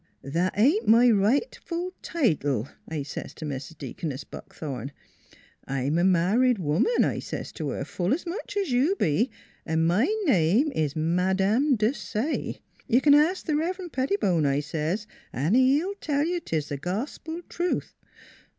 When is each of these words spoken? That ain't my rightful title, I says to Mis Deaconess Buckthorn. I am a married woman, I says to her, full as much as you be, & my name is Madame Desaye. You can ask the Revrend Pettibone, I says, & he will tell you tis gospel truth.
That 0.23 0.57
ain't 0.57 0.87
my 0.87 1.11
rightful 1.11 1.93
title, 2.01 2.67
I 2.89 3.03
says 3.03 3.35
to 3.35 3.45
Mis 3.45 3.69
Deaconess 3.69 4.23
Buckthorn. 4.23 4.93
I 5.67 5.81
am 5.81 5.99
a 5.99 6.03
married 6.03 6.57
woman, 6.57 7.03
I 7.05 7.19
says 7.19 7.51
to 7.51 7.69
her, 7.69 7.85
full 7.85 8.11
as 8.11 8.25
much 8.25 8.57
as 8.57 8.71
you 8.71 8.95
be, 8.95 9.29
& 9.53 9.65
my 9.93 10.07
name 10.25 10.71
is 10.71 10.95
Madame 10.95 11.77
Desaye. 11.77 12.61
You 12.87 12.99
can 12.99 13.13
ask 13.13 13.45
the 13.45 13.53
Revrend 13.53 13.91
Pettibone, 13.91 14.47
I 14.47 14.59
says, 14.61 15.05
& 15.23 15.51
he 15.51 15.77
will 15.83 15.93
tell 16.01 16.25
you 16.25 16.39
tis 16.39 16.73
gospel 16.81 17.41
truth. 17.47 17.93